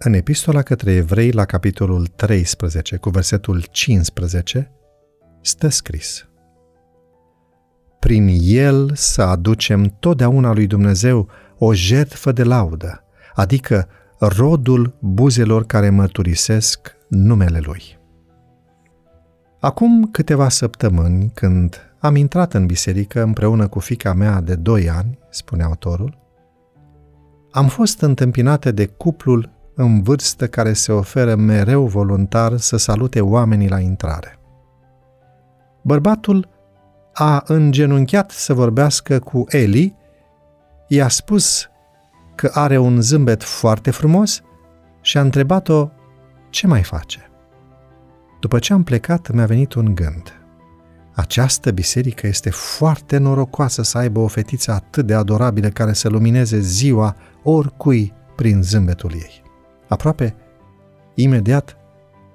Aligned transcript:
În 0.00 0.12
epistola 0.12 0.62
către 0.62 0.92
evrei, 0.92 1.30
la 1.30 1.44
capitolul 1.44 2.06
13, 2.06 2.96
cu 2.96 3.10
versetul 3.10 3.64
15, 3.70 4.72
stă 5.40 5.68
scris 5.68 6.28
Prin 7.98 8.38
el 8.40 8.90
să 8.94 9.22
aducem 9.22 9.96
totdeauna 10.00 10.52
lui 10.52 10.66
Dumnezeu 10.66 11.28
o 11.58 11.74
jertfă 11.74 12.32
de 12.32 12.42
laudă, 12.42 13.04
adică 13.34 13.88
rodul 14.18 14.96
buzelor 15.00 15.64
care 15.64 15.90
mărturisesc 15.90 16.96
numele 17.08 17.58
Lui. 17.58 17.98
Acum 19.60 20.08
câteva 20.10 20.48
săptămâni, 20.48 21.30
când 21.34 21.92
am 21.98 22.16
intrat 22.16 22.54
în 22.54 22.66
biserică 22.66 23.22
împreună 23.22 23.68
cu 23.68 23.78
fica 23.78 24.12
mea 24.12 24.40
de 24.40 24.54
doi 24.54 24.90
ani, 24.90 25.18
spune 25.30 25.62
autorul, 25.62 26.18
am 27.50 27.66
fost 27.66 28.00
întâmpinată 28.00 28.70
de 28.70 28.86
cuplul 28.86 29.56
în 29.80 30.02
vârstă 30.02 30.46
care 30.46 30.72
se 30.72 30.92
oferă 30.92 31.34
mereu 31.34 31.86
voluntar 31.86 32.56
să 32.56 32.76
salute 32.76 33.20
oamenii 33.20 33.68
la 33.68 33.78
intrare. 33.78 34.38
Bărbatul 35.82 36.48
a 37.12 37.42
îngenunchiat 37.46 38.30
să 38.30 38.54
vorbească 38.54 39.18
cu 39.18 39.44
Eli, 39.48 39.96
i-a 40.88 41.08
spus 41.08 41.68
că 42.34 42.50
are 42.54 42.78
un 42.78 43.00
zâmbet 43.00 43.42
foarte 43.42 43.90
frumos 43.90 44.40
și 45.00 45.18
a 45.18 45.20
întrebat-o 45.20 45.88
ce 46.50 46.66
mai 46.66 46.82
face. 46.82 47.30
După 48.40 48.58
ce 48.58 48.72
am 48.72 48.82
plecat, 48.82 49.30
mi-a 49.30 49.46
venit 49.46 49.72
un 49.72 49.94
gând. 49.94 50.32
Această 51.14 51.70
biserică 51.70 52.26
este 52.26 52.50
foarte 52.50 53.18
norocoasă 53.18 53.82
să 53.82 53.98
aibă 53.98 54.20
o 54.20 54.26
fetiță 54.26 54.72
atât 54.72 55.06
de 55.06 55.14
adorabilă 55.14 55.68
care 55.68 55.92
să 55.92 56.08
lumineze 56.08 56.58
ziua 56.58 57.16
oricui 57.42 58.12
prin 58.36 58.62
zâmbetul 58.62 59.12
ei. 59.14 59.46
Aproape 59.88 60.34
imediat 61.14 61.76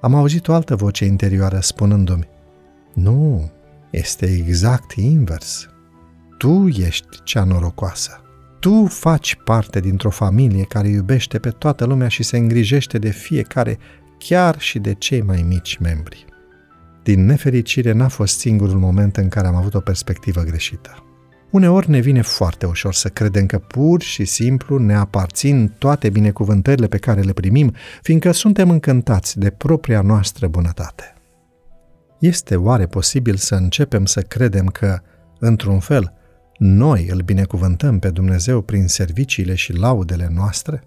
am 0.02 0.14
auzit 0.16 0.48
o 0.48 0.54
altă 0.54 0.76
voce 0.76 1.06
interioară 1.06 1.60
spunându-mi 1.60 2.28
Nu, 2.94 3.52
este 3.90 4.26
exact 4.26 4.92
invers. 4.92 5.70
Tu 6.38 6.68
ești 6.68 7.24
cea 7.24 7.44
norocoasă. 7.44 8.22
Tu 8.60 8.86
faci 8.86 9.38
parte 9.44 9.80
dintr-o 9.80 10.10
familie 10.10 10.64
care 10.64 10.88
iubește 10.88 11.40
pe 11.40 11.50
toată 11.50 11.86
lumea 11.86 12.08
și 12.08 12.24
se 12.24 12.38
îngrijește 12.38 12.98
de 12.98 13.10
fiecare, 13.10 13.78
chiar 14.18 14.60
și 14.60 14.80
de 14.80 14.94
cei 14.94 15.22
mai 15.22 15.46
mici 15.48 15.78
membri. 15.78 16.26
Din 17.04 17.26
nefericire, 17.26 17.92
n-a 17.92 18.08
fost 18.08 18.40
singurul 18.40 18.80
moment 18.80 19.18
în 19.18 19.30
care 19.30 19.48
am 19.48 19.56
avut 19.56 19.74
o 19.74 19.80
perspectivă 19.80 20.42
greșită. 20.42 21.04
Uneori 21.54 21.90
ne 21.90 22.00
vine 22.00 22.22
foarte 22.22 22.66
ușor 22.66 22.94
să 22.94 23.10
credem 23.10 23.46
că 23.46 23.58
pur 23.60 24.02
și 24.02 24.26
simplu 24.26 24.78
ne 24.78 24.96
aparțin 24.96 25.74
toate 25.78 26.10
binecuvântările 26.10 26.88
pe 26.88 26.98
care 26.98 27.22
le 27.22 27.34
primim, 27.34 27.74
fiindcă 28.02 28.32
suntem 28.32 28.70
încântați 28.70 29.40
de 29.40 29.50
propria 29.50 30.02
noastră 30.02 30.48
bunătate. 30.48 31.14
Este 32.20 32.56
oare 32.56 32.86
posibil 32.86 33.36
să 33.36 33.56
începem 33.56 34.06
să 34.06 34.22
credem 34.22 34.66
că, 34.66 35.00
într-un 35.40 35.80
fel, 35.80 36.14
noi 36.58 37.08
îl 37.10 37.22
binecuvântăm 37.22 38.00
pe 38.00 38.10
Dumnezeu 38.10 38.62
prin 38.62 38.88
serviciile 38.88 39.56
și 39.56 39.74
laudele 39.74 40.30
noastre? 40.32 40.84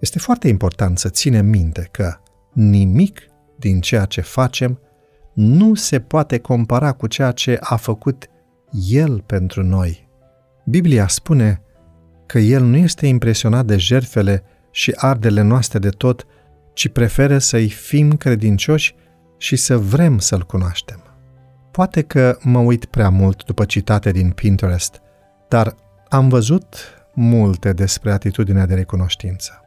Este 0.00 0.18
foarte 0.18 0.48
important 0.48 0.98
să 0.98 1.08
ținem 1.08 1.46
minte 1.46 1.88
că 1.90 2.14
nimic 2.52 3.20
din 3.58 3.80
ceea 3.80 4.04
ce 4.04 4.20
facem 4.20 4.80
nu 5.34 5.74
se 5.74 6.00
poate 6.00 6.38
compara 6.38 6.92
cu 6.92 7.06
ceea 7.06 7.30
ce 7.30 7.58
a 7.60 7.76
făcut 7.76 8.26
El 8.72 9.22
pentru 9.26 9.62
noi. 9.62 10.08
Biblia 10.64 11.08
spune 11.08 11.62
că 12.26 12.38
El 12.38 12.62
nu 12.62 12.76
este 12.76 13.06
impresionat 13.06 13.66
de 13.66 13.76
jertfele 13.76 14.42
și 14.70 14.92
ardele 14.96 15.42
noastre 15.42 15.78
de 15.78 15.88
tot, 15.88 16.26
ci 16.74 16.88
preferă 16.88 17.38
să-i 17.38 17.68
fim 17.68 18.12
credincioși 18.16 18.94
și 19.38 19.56
să 19.56 19.78
vrem 19.78 20.18
să-L 20.18 20.42
cunoaștem. 20.42 21.02
Poate 21.70 22.02
că 22.02 22.36
mă 22.42 22.58
uit 22.58 22.84
prea 22.84 23.08
mult 23.08 23.44
după 23.44 23.64
citate 23.64 24.10
din 24.10 24.30
Pinterest, 24.30 25.00
dar 25.48 25.74
am 26.08 26.28
văzut 26.28 26.76
multe 27.14 27.72
despre 27.72 28.12
atitudinea 28.12 28.66
de 28.66 28.74
recunoștință. 28.74 29.60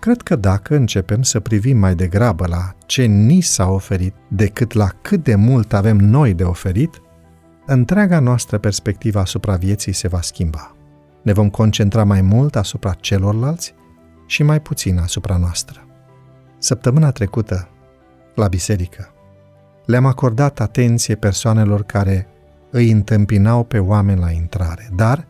Cred 0.00 0.22
că 0.22 0.36
dacă 0.36 0.76
începem 0.76 1.22
să 1.22 1.40
privim 1.40 1.78
mai 1.78 1.94
degrabă 1.94 2.46
la 2.46 2.74
ce 2.86 3.04
ni 3.04 3.40
s-a 3.40 3.68
oferit 3.68 4.14
decât 4.28 4.72
la 4.72 4.88
cât 5.02 5.24
de 5.24 5.34
mult 5.34 5.72
avem 5.72 5.96
noi 5.96 6.34
de 6.34 6.44
oferit, 6.44 7.02
întreaga 7.66 8.18
noastră 8.18 8.58
perspectivă 8.58 9.18
asupra 9.18 9.56
vieții 9.56 9.92
se 9.92 10.08
va 10.08 10.20
schimba. 10.20 10.74
Ne 11.22 11.32
vom 11.32 11.50
concentra 11.50 12.04
mai 12.04 12.20
mult 12.20 12.56
asupra 12.56 12.92
celorlalți 12.92 13.74
și 14.26 14.42
mai 14.42 14.60
puțin 14.60 14.98
asupra 14.98 15.36
noastră. 15.36 15.86
Săptămâna 16.58 17.10
trecută, 17.10 17.68
la 18.34 18.48
biserică, 18.48 19.08
le-am 19.86 20.06
acordat 20.06 20.60
atenție 20.60 21.14
persoanelor 21.14 21.82
care 21.82 22.28
îi 22.70 22.90
întâmpinau 22.90 23.64
pe 23.64 23.78
oameni 23.78 24.20
la 24.20 24.30
intrare, 24.30 24.88
dar, 24.96 25.26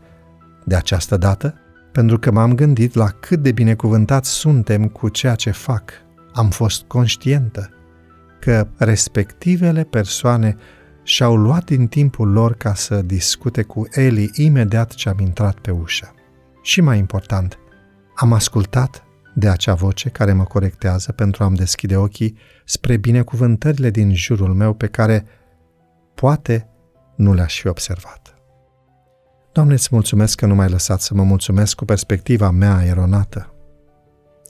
de 0.65 0.75
această 0.75 1.17
dată, 1.17 1.53
pentru 1.91 2.19
că 2.19 2.31
m-am 2.31 2.55
gândit 2.55 2.93
la 2.93 3.07
cât 3.07 3.41
de 3.41 3.51
binecuvântați 3.51 4.29
suntem 4.29 4.87
cu 4.87 5.09
ceea 5.09 5.35
ce 5.35 5.51
fac. 5.51 5.91
Am 6.33 6.49
fost 6.49 6.83
conștientă 6.83 7.69
că 8.39 8.67
respectivele 8.77 9.83
persoane 9.83 10.57
și-au 11.05 11.35
luat 11.35 11.63
din 11.63 11.87
timpul 11.87 12.31
lor 12.31 12.53
ca 12.55 12.73
să 12.73 13.01
discute 13.01 13.63
cu 13.63 13.87
Eli 13.91 14.29
imediat 14.33 14.93
ce 14.93 15.09
am 15.09 15.19
intrat 15.19 15.59
pe 15.59 15.71
ușă. 15.71 16.13
Și 16.61 16.81
mai 16.81 16.97
important, 16.97 17.59
am 18.15 18.33
ascultat 18.33 19.03
de 19.35 19.49
acea 19.49 19.73
voce 19.73 20.09
care 20.09 20.33
mă 20.33 20.43
corectează 20.43 21.11
pentru 21.11 21.43
a-mi 21.43 21.57
deschide 21.57 21.97
ochii 21.97 22.37
spre 22.65 22.97
binecuvântările 22.97 23.89
din 23.89 24.15
jurul 24.15 24.53
meu 24.53 24.73
pe 24.73 24.87
care 24.87 25.25
poate 26.15 26.69
nu 27.15 27.33
le-aș 27.33 27.59
fi 27.59 27.67
observat. 27.67 28.35
Doamne, 29.51 29.73
îți 29.73 29.89
mulțumesc 29.91 30.37
că 30.37 30.45
nu 30.45 30.55
m-ai 30.55 30.69
lăsat 30.69 31.01
să 31.01 31.13
mă 31.13 31.23
mulțumesc 31.23 31.75
cu 31.75 31.85
perspectiva 31.85 32.49
mea 32.49 32.83
eronată. 32.85 33.53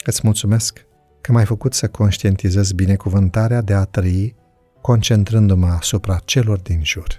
Îți 0.05 0.21
mulțumesc 0.23 0.85
că 1.21 1.31
m-ai 1.31 1.45
făcut 1.45 1.73
să 1.73 1.87
conștientizez 1.87 2.71
binecuvântarea 2.71 3.61
de 3.61 3.73
a 3.73 3.83
trăi 3.83 4.35
concentrându-mă 4.85 5.67
asupra 5.67 6.21
celor 6.25 6.57
din 6.57 6.83
jur. 6.83 7.15